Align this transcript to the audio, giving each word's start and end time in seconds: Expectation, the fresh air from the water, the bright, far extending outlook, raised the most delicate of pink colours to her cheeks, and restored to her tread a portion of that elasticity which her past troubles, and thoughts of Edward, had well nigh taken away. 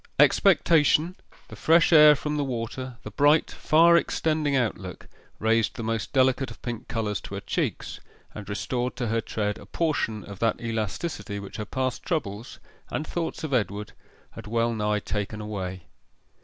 Expectation, 0.19 1.15
the 1.49 1.55
fresh 1.55 1.93
air 1.93 2.15
from 2.15 2.35
the 2.35 2.43
water, 2.43 2.97
the 3.03 3.11
bright, 3.11 3.51
far 3.51 3.95
extending 3.95 4.55
outlook, 4.55 5.07
raised 5.37 5.75
the 5.75 5.83
most 5.83 6.11
delicate 6.11 6.49
of 6.49 6.59
pink 6.63 6.87
colours 6.87 7.21
to 7.21 7.35
her 7.35 7.39
cheeks, 7.41 7.99
and 8.33 8.49
restored 8.49 8.95
to 8.95 9.09
her 9.09 9.21
tread 9.21 9.59
a 9.59 9.67
portion 9.67 10.23
of 10.23 10.39
that 10.39 10.59
elasticity 10.59 11.39
which 11.39 11.57
her 11.57 11.65
past 11.65 12.01
troubles, 12.01 12.57
and 12.89 13.05
thoughts 13.05 13.43
of 13.43 13.53
Edward, 13.53 13.93
had 14.31 14.47
well 14.47 14.73
nigh 14.73 14.97
taken 14.97 15.39
away. 15.39 15.83